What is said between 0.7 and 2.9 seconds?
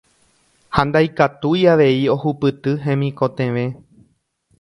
ha ndaikatúi avei ohupyty